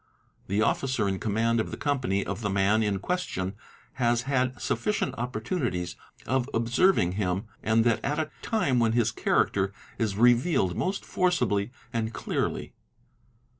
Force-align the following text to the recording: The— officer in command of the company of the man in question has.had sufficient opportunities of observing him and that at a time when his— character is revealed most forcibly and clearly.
The— 0.47 0.61
officer 0.63 1.07
in 1.07 1.19
command 1.19 1.59
of 1.59 1.69
the 1.69 1.77
company 1.77 2.25
of 2.25 2.41
the 2.41 2.49
man 2.49 2.81
in 2.81 2.97
question 2.97 3.53
has.had 4.01 4.59
sufficient 4.59 5.13
opportunities 5.15 5.95
of 6.25 6.49
observing 6.55 7.11
him 7.11 7.43
and 7.61 7.83
that 7.83 8.03
at 8.03 8.17
a 8.17 8.31
time 8.41 8.79
when 8.79 8.93
his— 8.93 9.11
character 9.11 9.71
is 9.99 10.17
revealed 10.17 10.75
most 10.75 11.05
forcibly 11.05 11.69
and 11.93 12.15
clearly. 12.15 12.73